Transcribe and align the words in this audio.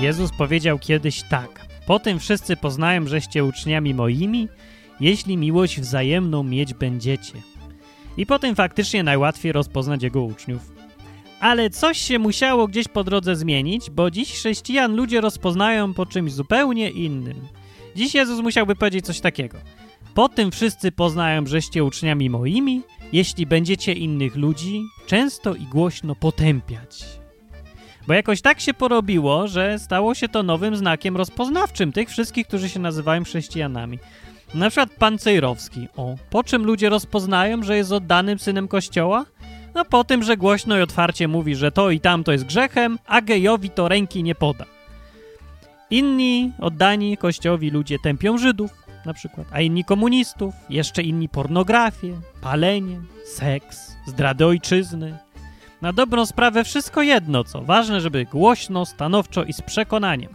Jezus 0.00 0.30
powiedział 0.38 0.78
kiedyś 0.78 1.22
tak. 1.22 1.66
Po 1.86 1.98
tym 1.98 2.18
wszyscy 2.18 2.56
poznają, 2.56 3.06
żeście 3.06 3.44
uczniami 3.44 3.94
moimi, 3.94 4.48
jeśli 5.00 5.36
miłość 5.36 5.80
wzajemną 5.80 6.42
mieć 6.42 6.74
będziecie. 6.74 7.32
I 8.16 8.26
potem 8.26 8.54
faktycznie 8.54 9.02
najłatwiej 9.02 9.52
rozpoznać 9.52 10.02
jego 10.02 10.22
uczniów. 10.22 10.72
Ale 11.40 11.70
coś 11.70 11.98
się 11.98 12.18
musiało 12.18 12.68
gdzieś 12.68 12.88
po 12.88 13.04
drodze 13.04 13.36
zmienić, 13.36 13.90
bo 13.90 14.10
dziś 14.10 14.32
chrześcijan 14.32 14.96
ludzie 14.96 15.20
rozpoznają 15.20 15.94
po 15.94 16.06
czymś 16.06 16.32
zupełnie 16.32 16.90
innym. 16.90 17.46
Dziś 17.96 18.14
Jezus 18.14 18.40
musiałby 18.40 18.76
powiedzieć 18.76 19.06
coś 19.06 19.20
takiego. 19.20 19.58
Po 20.14 20.28
tym 20.28 20.50
wszyscy 20.50 20.92
poznają, 20.92 21.46
żeście 21.46 21.84
uczniami 21.84 22.30
moimi, 22.30 22.82
jeśli 23.12 23.46
będziecie 23.46 23.92
innych 23.92 24.36
ludzi 24.36 24.82
często 25.06 25.54
i 25.54 25.64
głośno 25.64 26.14
potępiać. 26.14 27.19
Bo 28.06 28.14
jakoś 28.14 28.40
tak 28.40 28.60
się 28.60 28.74
porobiło, 28.74 29.48
że 29.48 29.78
stało 29.78 30.14
się 30.14 30.28
to 30.28 30.42
nowym 30.42 30.76
znakiem 30.76 31.16
rozpoznawczym 31.16 31.92
tych 31.92 32.08
wszystkich, 32.08 32.46
którzy 32.46 32.68
się 32.68 32.80
nazywają 32.80 33.24
chrześcijanami. 33.24 33.98
Na 34.54 34.70
przykład 34.70 34.90
pan 34.98 35.18
Cejrowski. 35.18 35.88
O, 35.96 36.14
po 36.30 36.44
czym 36.44 36.64
ludzie 36.64 36.88
rozpoznają, 36.88 37.62
że 37.62 37.76
jest 37.76 37.92
oddanym 37.92 38.38
synem 38.38 38.68
kościoła? 38.68 39.24
No 39.74 39.84
po 39.84 40.04
tym, 40.04 40.22
że 40.22 40.36
głośno 40.36 40.78
i 40.78 40.82
otwarcie 40.82 41.28
mówi, 41.28 41.54
że 41.54 41.72
to 41.72 41.90
i 41.90 42.00
tamto 42.00 42.32
jest 42.32 42.44
grzechem, 42.44 42.98
a 43.06 43.20
gejowi 43.20 43.70
to 43.70 43.88
ręki 43.88 44.22
nie 44.22 44.34
poda. 44.34 44.64
Inni 45.90 46.52
oddani 46.58 47.16
kościołowi 47.16 47.70
ludzie 47.70 47.98
tępią 47.98 48.38
Żydów, 48.38 48.70
na 49.06 49.14
przykład, 49.14 49.46
a 49.52 49.60
inni 49.60 49.84
komunistów, 49.84 50.54
jeszcze 50.70 51.02
inni 51.02 51.28
pornografię, 51.28 52.20
palenie, 52.40 53.00
seks, 53.24 53.96
zdradę 54.06 54.46
ojczyzny. 54.46 55.18
Na 55.82 55.92
dobrą 55.92 56.26
sprawę 56.26 56.64
wszystko 56.64 57.02
jedno, 57.02 57.44
co 57.44 57.62
ważne, 57.62 58.00
żeby 58.00 58.24
głośno, 58.24 58.86
stanowczo 58.86 59.44
i 59.44 59.52
z 59.52 59.60
przekonaniem. 59.60 60.32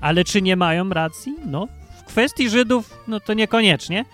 Ale 0.00 0.24
czy 0.24 0.42
nie 0.42 0.56
mają 0.56 0.88
racji? 0.88 1.36
No, 1.46 1.68
w 2.00 2.04
kwestii 2.04 2.50
Żydów, 2.50 2.98
no 3.08 3.20
to 3.20 3.34
niekoniecznie. 3.34 4.04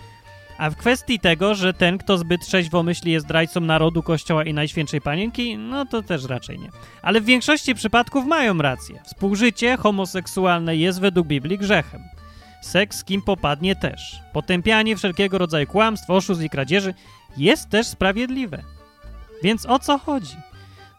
A 0.57 0.69
w 0.69 0.75
kwestii 0.75 1.19
tego, 1.19 1.55
że 1.55 1.73
ten, 1.73 1.97
kto 1.97 2.17
zbyt 2.17 2.41
trzeźwo 2.41 2.83
myśli, 2.83 3.11
jest 3.11 3.25
zdrajcą 3.25 3.61
narodu, 3.61 4.03
kościoła 4.03 4.43
i 4.43 4.53
Najświętszej 4.53 5.01
Panienki, 5.01 5.57
no 5.57 5.85
to 5.85 6.01
też 6.01 6.23
raczej 6.23 6.59
nie. 6.59 6.69
Ale 7.01 7.21
w 7.21 7.25
większości 7.25 7.75
przypadków 7.75 8.25
mają 8.25 8.57
rację. 8.57 8.99
Współżycie 9.03 9.77
homoseksualne 9.77 10.75
jest 10.75 11.01
według 11.01 11.27
Biblii 11.27 11.57
grzechem. 11.57 12.01
Seks 12.61 12.97
z 12.97 13.03
kim 13.03 13.21
popadnie 13.21 13.75
też. 13.75 14.19
Potępianie 14.33 14.97
wszelkiego 14.97 15.37
rodzaju 15.37 15.67
kłamstw, 15.67 16.09
oszustw 16.09 16.43
i 16.43 16.49
kradzieży 16.49 16.93
jest 17.37 17.69
też 17.69 17.87
sprawiedliwe. 17.87 18.63
Więc 19.43 19.65
o 19.65 19.79
co 19.79 19.97
chodzi? 19.97 20.35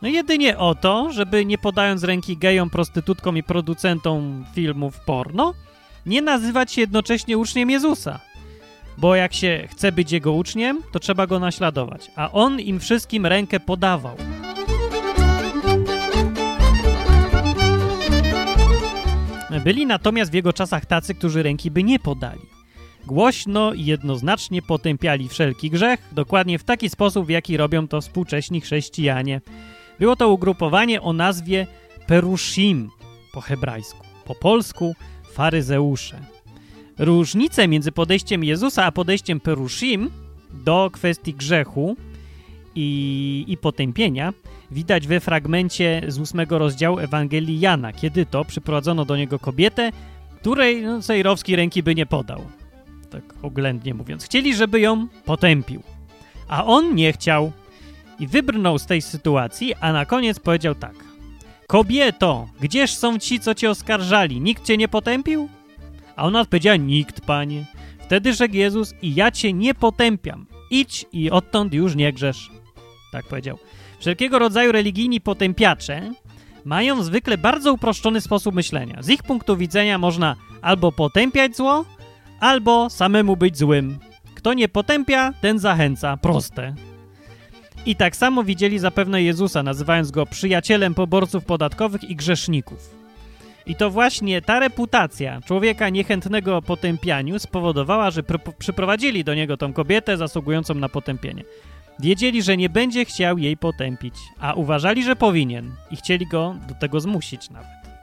No 0.02 0.08
jedynie 0.08 0.58
o 0.58 0.74
to, 0.74 1.12
żeby 1.12 1.44
nie 1.44 1.58
podając 1.58 2.04
ręki 2.04 2.36
gejom, 2.36 2.70
prostytutkom 2.70 3.36
i 3.36 3.42
producentom 3.42 4.44
filmów 4.54 5.00
porno, 5.00 5.54
nie 6.06 6.22
nazywać 6.22 6.72
się 6.72 6.80
jednocześnie 6.80 7.38
uczniem 7.38 7.70
Jezusa. 7.70 8.20
Bo 8.98 9.14
jak 9.14 9.34
się 9.34 9.68
chce 9.70 9.92
być 9.92 10.12
jego 10.12 10.32
uczniem, 10.32 10.82
to 10.92 11.00
trzeba 11.00 11.26
go 11.26 11.38
naśladować. 11.40 12.10
A 12.16 12.32
on 12.32 12.60
im 12.60 12.80
wszystkim 12.80 13.26
rękę 13.26 13.60
podawał. 13.60 14.16
Byli 19.64 19.86
natomiast 19.86 20.30
w 20.30 20.34
jego 20.34 20.52
czasach 20.52 20.86
tacy, 20.86 21.14
którzy 21.14 21.42
ręki 21.42 21.70
by 21.70 21.82
nie 21.82 21.98
podali. 21.98 22.53
Głośno 23.06 23.72
i 23.72 23.84
jednoznacznie 23.84 24.62
potępiali 24.62 25.28
wszelki 25.28 25.70
grzech, 25.70 26.00
dokładnie 26.12 26.58
w 26.58 26.64
taki 26.64 26.90
sposób, 26.90 27.26
w 27.26 27.30
jaki 27.30 27.56
robią 27.56 27.88
to 27.88 28.00
współcześni 28.00 28.60
chrześcijanie. 28.60 29.40
Było 29.98 30.16
to 30.16 30.28
ugrupowanie 30.28 31.02
o 31.02 31.12
nazwie 31.12 31.66
Perushim 32.06 32.90
po 33.32 33.40
hebrajsku, 33.40 34.06
po 34.24 34.34
polsku 34.34 34.94
faryzeusze. 35.32 36.20
Różnicę 36.98 37.68
między 37.68 37.92
podejściem 37.92 38.44
Jezusa 38.44 38.84
a 38.84 38.92
podejściem 38.92 39.40
Perushim 39.40 40.10
do 40.64 40.90
kwestii 40.92 41.34
grzechu 41.34 41.96
i, 42.74 43.44
i 43.48 43.56
potępienia 43.56 44.32
widać 44.70 45.06
we 45.06 45.20
fragmencie 45.20 46.02
z 46.08 46.18
ósmego 46.18 46.58
rozdziału 46.58 46.98
Ewangelii 46.98 47.60
Jana, 47.60 47.92
kiedy 47.92 48.26
to 48.26 48.44
przyprowadzono 48.44 49.04
do 49.04 49.16
niego 49.16 49.38
kobietę, 49.38 49.90
której 50.40 50.82
no, 50.82 51.02
Sejrowski 51.02 51.56
ręki 51.56 51.82
by 51.82 51.94
nie 51.94 52.06
podał. 52.06 52.44
Tak 53.14 53.34
oględnie 53.42 53.94
mówiąc. 53.94 54.24
Chcieli, 54.24 54.54
żeby 54.54 54.80
ją 54.80 55.08
potępił. 55.24 55.82
A 56.48 56.64
on 56.64 56.94
nie 56.94 57.12
chciał 57.12 57.52
i 58.18 58.26
wybrnął 58.26 58.78
z 58.78 58.86
tej 58.86 59.02
sytuacji, 59.02 59.74
a 59.80 59.92
na 59.92 60.06
koniec 60.06 60.40
powiedział 60.40 60.74
tak. 60.74 60.94
Kobieto, 61.66 62.48
gdzież 62.60 62.94
są 62.94 63.18
ci, 63.18 63.40
co 63.40 63.54
cię 63.54 63.70
oskarżali? 63.70 64.40
Nikt 64.40 64.64
cię 64.64 64.76
nie 64.76 64.88
potępił? 64.88 65.48
A 66.16 66.24
ona 66.24 66.40
odpowiedziała, 66.40 66.76
nikt, 66.76 67.20
panie. 67.20 67.64
Wtedy 67.98 68.34
rzekł 68.34 68.54
Jezus, 68.54 68.94
i 69.02 69.14
ja 69.14 69.30
cię 69.30 69.52
nie 69.52 69.74
potępiam. 69.74 70.46
Idź 70.70 71.06
i 71.12 71.30
odtąd 71.30 71.74
już 71.74 71.94
nie 71.94 72.12
grzesz. 72.12 72.50
Tak 73.12 73.26
powiedział. 73.26 73.58
Wszelkiego 73.98 74.38
rodzaju 74.38 74.72
religijni 74.72 75.20
potępiacze 75.20 76.12
mają 76.64 77.02
zwykle 77.02 77.38
bardzo 77.38 77.72
uproszczony 77.72 78.20
sposób 78.20 78.54
myślenia. 78.54 79.02
Z 79.02 79.08
ich 79.08 79.22
punktu 79.22 79.56
widzenia 79.56 79.98
można 79.98 80.36
albo 80.62 80.92
potępiać 80.92 81.56
zło, 81.56 81.84
albo 82.44 82.90
samemu 82.90 83.36
być 83.36 83.58
złym. 83.58 83.98
Kto 84.34 84.54
nie 84.54 84.68
potępia, 84.68 85.32
ten 85.40 85.58
zachęca. 85.58 86.16
Proste. 86.16 86.74
I 87.86 87.96
tak 87.96 88.16
samo 88.16 88.44
widzieli 88.44 88.78
zapewne 88.78 89.22
Jezusa, 89.22 89.62
nazywając 89.62 90.10
go 90.10 90.26
przyjacielem 90.26 90.94
poborców 90.94 91.44
podatkowych 91.44 92.04
i 92.04 92.16
grzeszników. 92.16 92.94
I 93.66 93.74
to 93.74 93.90
właśnie 93.90 94.42
ta 94.42 94.60
reputacja 94.60 95.40
człowieka 95.40 95.88
niechętnego 95.88 96.62
potępianiu 96.62 97.38
spowodowała, 97.38 98.10
że 98.10 98.22
przyprowadzili 98.58 99.24
do 99.24 99.34
niego 99.34 99.56
tą 99.56 99.72
kobietę 99.72 100.16
zasługującą 100.16 100.74
na 100.74 100.88
potępienie. 100.88 101.44
Wiedzieli, 102.00 102.42
że 102.42 102.56
nie 102.56 102.68
będzie 102.68 103.04
chciał 103.04 103.38
jej 103.38 103.56
potępić, 103.56 104.14
a 104.40 104.54
uważali, 104.54 105.04
że 105.04 105.16
powinien 105.16 105.72
i 105.90 105.96
chcieli 105.96 106.26
go 106.26 106.54
do 106.68 106.74
tego 106.74 107.00
zmusić 107.00 107.50
nawet. 107.50 107.93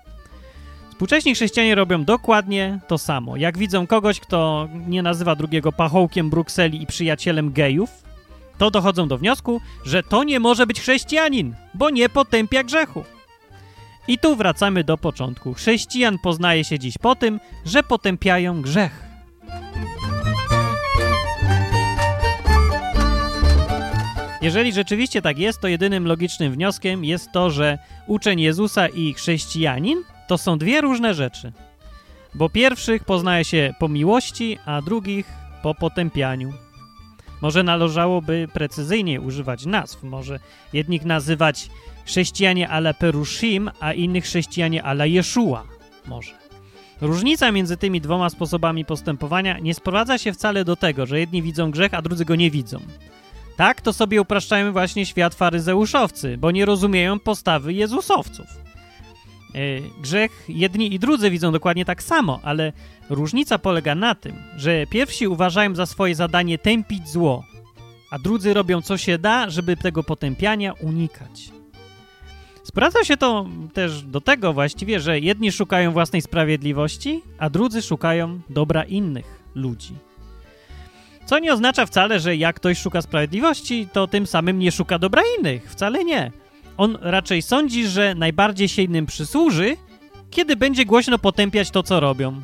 Współcześni 1.02 1.36
chrześcijanie 1.36 1.76
robią 1.76 2.04
dokładnie 2.04 2.80
to 2.88 2.98
samo. 2.98 3.38
Jak 3.38 3.58
widzą 3.58 3.88
kogoś, 3.88 4.20
kto 4.20 4.70
nie 4.88 5.04
nazywa 5.04 5.36
drugiego 5.36 5.72
pachołkiem 5.72 6.30
Brukseli 6.30 6.84
i 6.84 6.88
przyjacielem 6.88 7.54
gejów, 7.54 7.90
to 8.58 8.72
dochodzą 8.72 9.08
do 9.08 9.18
wniosku, 9.18 9.62
że 9.86 10.04
to 10.04 10.24
nie 10.24 10.40
może 10.40 10.68
być 10.68 10.80
chrześcijanin, 10.82 11.56
bo 11.74 11.90
nie 11.90 12.10
potępia 12.10 12.64
grzechu. 12.64 13.04
I 14.08 14.18
tu 14.18 14.36
wracamy 14.36 14.84
do 14.84 14.98
początku. 14.98 15.54
Chrześcijan 15.54 16.20
poznaje 16.20 16.64
się 16.64 16.80
dziś 16.80 16.98
po 16.98 17.16
tym, 17.16 17.40
że 17.66 17.84
potępiają 17.84 18.62
grzech. 18.62 19.06
Jeżeli 24.42 24.74
rzeczywiście 24.74 25.22
tak 25.22 25.38
jest, 25.38 25.62
to 25.62 25.68
jedynym 25.68 26.08
logicznym 26.08 26.54
wnioskiem 26.54 27.06
jest 27.06 27.32
to, 27.32 27.50
że 27.50 27.78
uczeń 28.08 28.40
Jezusa 28.40 28.88
i 28.88 29.14
chrześcijanin 29.14 30.04
to 30.32 30.38
są 30.38 30.58
dwie 30.58 30.82
różne 30.82 31.14
rzeczy. 31.14 31.52
Bo 32.34 32.50
pierwszych 32.50 33.04
poznaje 33.04 33.46
się 33.46 33.74
po 33.80 33.88
miłości, 33.88 34.58
a 34.66 34.82
drugich 34.82 35.26
po 35.64 35.76
potępianiu. 35.76 36.54
Może 37.42 37.64
należałoby 37.64 38.48
precyzyjniej 38.54 39.20
używać 39.20 39.66
nazw. 39.66 40.04
Może 40.04 40.40
jednych 40.74 41.06
nazywać 41.06 41.70
chrześcijanie 42.06 42.70
ala 42.70 42.94
Perushim, 42.94 43.72
a 43.80 43.94
innych 43.94 44.24
chrześcijanie 44.24 44.84
ala 44.84 45.06
Jeszua. 45.06 45.64
Może. 46.08 46.32
Różnica 47.02 47.52
między 47.52 47.78
tymi 47.78 48.02
dwoma 48.02 48.30
sposobami 48.30 48.86
postępowania 48.86 49.60
nie 49.60 49.74
sprowadza 49.74 50.18
się 50.18 50.34
wcale 50.34 50.66
do 50.66 50.76
tego, 50.76 51.06
że 51.06 51.20
jedni 51.20 51.42
widzą 51.42 51.72
grzech, 51.72 51.94
a 51.94 52.02
drudzy 52.02 52.26
go 52.26 52.36
nie 52.36 52.52
widzą. 52.52 52.80
Tak 53.58 53.82
to 53.82 53.94
sobie 53.94 54.22
upraszczają 54.22 54.72
właśnie 54.72 55.06
świat 55.06 55.36
faryzeuszowcy, 55.36 56.38
bo 56.38 56.52
nie 56.52 56.66
rozumieją 56.66 57.20
postawy 57.20 57.74
Jezusowców. 57.74 58.61
Yy, 59.54 59.82
grzech 60.02 60.46
jedni 60.48 60.94
i 60.94 61.00
drudzy 61.00 61.30
widzą 61.30 61.52
dokładnie 61.52 61.86
tak 61.86 62.04
samo, 62.04 62.40
ale 62.44 62.74
różnica 63.10 63.60
polega 63.60 63.96
na 63.96 64.16
tym, 64.16 64.36
że 64.58 64.88
pierwsi 64.88 65.28
uważają 65.28 65.76
za 65.76 65.86
swoje 65.86 66.16
zadanie 66.16 66.58
tępić 66.58 67.10
zło, 67.10 67.44
a 68.12 68.20
drudzy 68.20 68.54
robią 68.54 68.82
co 68.82 68.98
się 68.98 69.18
da, 69.18 69.50
żeby 69.50 69.78
tego 69.78 70.04
potępiania 70.04 70.74
unikać. 70.74 71.52
Sprawdza 72.64 73.04
się 73.04 73.18
to 73.18 73.46
też 73.74 74.04
do 74.04 74.22
tego 74.22 74.54
właściwie, 74.54 75.00
że 75.00 75.20
jedni 75.20 75.52
szukają 75.52 75.92
własnej 75.92 76.22
sprawiedliwości, 76.22 77.22
a 77.38 77.50
drudzy 77.50 77.82
szukają 77.82 78.40
dobra 78.50 78.84
innych 78.84 79.42
ludzi. 79.56 79.94
Co 81.26 81.40
nie 81.40 81.54
oznacza 81.54 81.86
wcale, 81.86 82.20
że 82.20 82.36
jak 82.36 82.56
ktoś 82.56 82.78
szuka 82.78 83.02
sprawiedliwości, 83.02 83.88
to 83.94 84.08
tym 84.08 84.28
samym 84.28 84.60
nie 84.60 84.72
szuka 84.72 85.00
dobra 85.00 85.22
innych. 85.40 85.72
Wcale 85.72 86.04
nie. 86.04 86.32
On 86.78 86.98
raczej 87.02 87.42
sądzi, 87.42 87.88
że 87.88 88.16
najbardziej 88.16 88.68
się 88.68 88.82
innym 88.82 89.06
przysłuży, 89.06 89.78
kiedy 90.30 90.56
będzie 90.56 90.86
głośno 90.86 91.20
potępiać 91.20 91.72
to, 91.72 91.84
co 91.84 92.00
robią. 92.00 92.42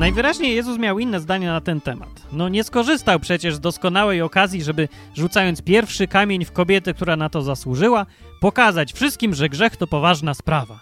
Najwyraźniej 0.00 0.56
Jezus 0.56 0.78
miał 0.78 0.98
inne 0.98 1.20
zdanie 1.20 1.46
na 1.46 1.60
ten 1.60 1.80
temat. 1.80 2.08
No 2.32 2.48
nie 2.48 2.64
skorzystał 2.64 3.20
przecież 3.20 3.54
z 3.54 3.60
doskonałej 3.60 4.22
okazji, 4.22 4.62
żeby 4.62 4.88
rzucając 5.14 5.62
pierwszy 5.62 6.08
kamień 6.08 6.44
w 6.44 6.52
kobietę, 6.52 6.94
która 6.94 7.16
na 7.16 7.28
to 7.28 7.42
zasłużyła, 7.42 8.06
pokazać 8.40 8.92
wszystkim, 8.92 9.34
że 9.34 9.48
grzech 9.48 9.76
to 9.76 9.86
poważna 9.86 10.34
sprawa. 10.34 10.80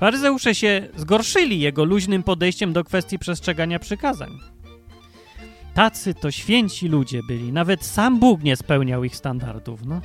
Faryzeusze 0.00 0.54
się 0.54 0.88
zgorszyli 0.96 1.60
jego 1.60 1.84
luźnym 1.84 2.22
podejściem 2.22 2.72
do 2.72 2.84
kwestii 2.84 3.18
przestrzegania 3.18 3.78
przykazań. 3.78 4.30
Tacy 5.74 6.14
to 6.14 6.30
święci 6.30 6.88
ludzie 6.88 7.20
byli, 7.28 7.52
nawet 7.52 7.84
sam 7.84 8.18
Bóg 8.18 8.42
nie 8.42 8.56
spełniał 8.56 9.04
ich 9.04 9.16
standardów, 9.16 9.80
no. 9.86 10.00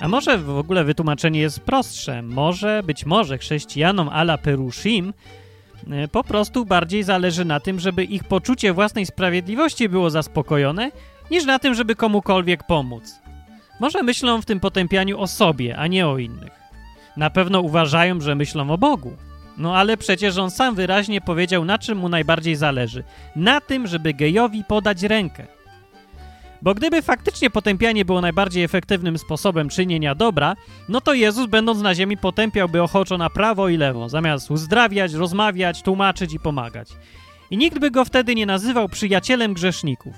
A 0.00 0.08
może 0.08 0.38
w 0.38 0.50
ogóle 0.50 0.84
wytłumaczenie 0.84 1.40
jest 1.40 1.60
prostsze. 1.60 2.22
Może, 2.22 2.82
być 2.82 3.06
może 3.06 3.38
chrześcijanom 3.38 4.08
ala 4.08 4.38
Perushim 4.38 5.14
e, 5.90 6.08
po 6.08 6.24
prostu 6.24 6.64
bardziej 6.64 7.02
zależy 7.02 7.44
na 7.44 7.60
tym, 7.60 7.80
żeby 7.80 8.04
ich 8.04 8.24
poczucie 8.24 8.72
własnej 8.72 9.06
sprawiedliwości 9.06 9.88
było 9.88 10.10
zaspokojone, 10.10 10.90
niż 11.30 11.44
na 11.44 11.58
tym, 11.58 11.74
żeby 11.74 11.96
komukolwiek 11.96 12.66
pomóc. 12.66 13.20
Może 13.80 14.02
myślą 14.02 14.42
w 14.42 14.46
tym 14.46 14.60
potępianiu 14.60 15.20
o 15.20 15.26
sobie, 15.26 15.76
a 15.76 15.86
nie 15.86 16.08
o 16.08 16.18
innych. 16.18 16.52
Na 17.16 17.30
pewno 17.30 17.60
uważają, 17.60 18.20
że 18.20 18.34
myślą 18.34 18.70
o 18.70 18.78
Bogu. 18.78 19.12
No 19.58 19.76
ale 19.76 19.96
przecież 19.96 20.38
on 20.38 20.50
sam 20.50 20.74
wyraźnie 20.74 21.20
powiedział, 21.20 21.64
na 21.64 21.78
czym 21.78 21.98
mu 21.98 22.08
najbardziej 22.08 22.56
zależy. 22.56 23.04
Na 23.36 23.60
tym, 23.60 23.86
żeby 23.86 24.14
gejowi 24.14 24.64
podać 24.64 25.02
rękę. 25.02 25.46
Bo 26.62 26.74
gdyby 26.74 27.02
faktycznie 27.02 27.50
potępianie 27.50 28.04
było 28.04 28.20
najbardziej 28.20 28.64
efektywnym 28.64 29.18
sposobem 29.18 29.68
czynienia 29.68 30.14
dobra, 30.14 30.56
no 30.88 31.00
to 31.00 31.14
Jezus, 31.14 31.46
będąc 31.46 31.80
na 31.80 31.94
ziemi, 31.94 32.16
potępiałby 32.16 32.82
ochoczo 32.82 33.18
na 33.18 33.30
prawo 33.30 33.68
i 33.68 33.76
lewo, 33.76 34.08
zamiast 34.08 34.50
uzdrawiać, 34.50 35.12
rozmawiać, 35.12 35.82
tłumaczyć 35.82 36.34
i 36.34 36.40
pomagać. 36.40 36.88
I 37.50 37.56
nikt 37.56 37.78
by 37.78 37.90
go 37.90 38.04
wtedy 38.04 38.34
nie 38.34 38.46
nazywał 38.46 38.88
przyjacielem 38.88 39.54
grzeszników. 39.54 40.14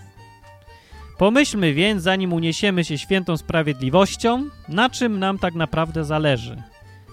Pomyślmy 1.19 1.75
więc, 1.75 2.03
zanim 2.03 2.33
uniesiemy 2.33 2.85
się 2.85 2.99
świętą 2.99 3.37
sprawiedliwością, 3.37 4.45
na 4.69 4.91
czym 4.91 5.19
nam 5.19 5.39
tak 5.39 5.55
naprawdę 5.55 6.05
zależy. 6.05 6.63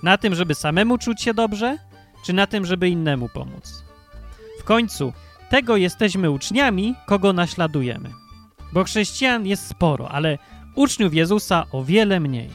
Na 0.04 0.18
tym, 0.18 0.36
żeby 0.36 0.56
samemu 0.56 0.98
czuć 0.98 1.22
się 1.22 1.34
dobrze, 1.34 1.78
czy 2.28 2.34
na 2.34 2.48
tym, 2.48 2.66
żeby 2.66 2.90
innemu 2.90 3.30
pomóc? 3.30 3.84
W 4.60 4.64
końcu, 4.64 5.14
tego 5.50 5.78
jesteśmy 5.78 6.32
uczniami, 6.32 6.96
kogo 7.06 7.34
naśladujemy. 7.34 8.10
Bo 8.74 8.84
chrześcijan 8.84 9.46
jest 9.46 9.68
sporo, 9.68 10.10
ale 10.12 10.38
uczniów 10.76 11.14
Jezusa 11.14 11.66
o 11.72 11.84
wiele 11.84 12.20
mniej. 12.20 12.50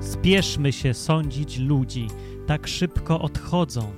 Spieszmy 0.00 0.72
się 0.72 0.94
sądzić 0.94 1.58
ludzi, 1.58 2.08
tak 2.46 2.68
szybko 2.68 3.20
odchodzą. 3.20 3.92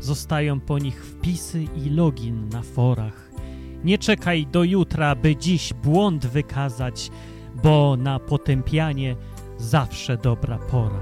Zostają 0.00 0.60
po 0.60 0.78
nich 0.78 1.04
wpisy 1.04 1.62
i 1.62 1.90
login 1.90 2.48
na 2.48 2.62
forach. 2.62 3.30
Nie 3.84 3.98
czekaj 3.98 4.46
do 4.46 4.64
jutra, 4.64 5.14
by 5.14 5.36
dziś 5.36 5.72
błąd 5.72 6.26
wykazać, 6.26 7.10
bo 7.62 7.96
na 7.96 8.18
potępianie 8.18 9.16
zawsze 9.58 10.16
dobra 10.16 10.58
pora. 10.58 11.00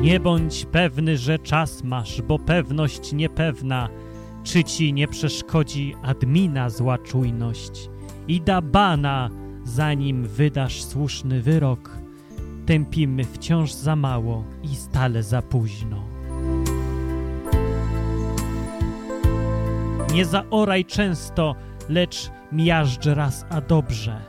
Nie 0.00 0.20
bądź 0.20 0.64
pewny, 0.64 1.18
że 1.18 1.38
czas 1.38 1.84
masz, 1.84 2.22
bo 2.22 2.38
pewność 2.38 3.12
niepewna, 3.12 3.88
czy 4.44 4.64
ci 4.64 4.92
nie 4.92 5.08
przeszkodzi 5.08 5.94
admina 6.02 6.70
zła 6.70 6.98
czujność 6.98 7.90
i 8.28 8.40
da 8.40 8.62
bana, 8.62 9.30
zanim 9.64 10.26
wydasz 10.26 10.82
słuszny 10.82 11.42
wyrok. 11.42 11.98
Tępimy 12.66 13.24
wciąż 13.24 13.72
za 13.72 13.96
mało 13.96 14.44
i 14.62 14.76
stale 14.76 15.22
za 15.22 15.42
późno. 15.42 16.04
Nie 20.14 20.24
zaoraj 20.24 20.84
często, 20.84 21.54
lecz 21.88 22.30
miażdż 22.52 23.06
raz 23.06 23.46
a 23.50 23.60
dobrze, 23.60 24.20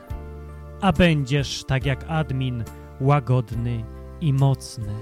a 0.80 0.92
będziesz, 0.92 1.64
tak 1.64 1.86
jak 1.86 2.04
admin, 2.08 2.64
łagodny 3.00 3.84
i 4.20 4.32
mocny. 4.32 4.92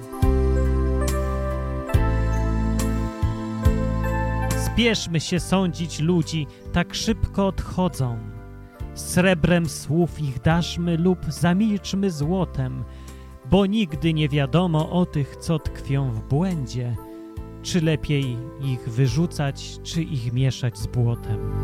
Spieszmy 4.67 5.21
się 5.21 5.41
sądzić 5.41 6.01
ludzi, 6.01 6.47
tak 6.73 6.95
szybko 6.95 7.47
odchodzą. 7.47 8.19
Srebrem 8.95 9.69
słów 9.69 10.21
ich 10.21 10.41
daszmy 10.41 10.97
lub 10.97 11.19
zamilczmy 11.29 12.11
złotem, 12.11 12.85
bo 13.51 13.67
nigdy 13.67 14.15
nie 14.15 14.29
wiadomo 14.29 14.91
o 14.91 15.07
tych, 15.07 15.37
co 15.37 15.59
tkwią 15.59 16.11
w 16.11 16.29
błędzie, 16.29 16.97
czy 17.63 17.81
lepiej 17.81 18.37
ich 18.61 18.89
wyrzucać, 18.89 19.79
czy 19.83 20.03
ich 20.03 20.33
mieszać 20.33 20.79
z 20.79 20.87
błotem. 20.87 21.63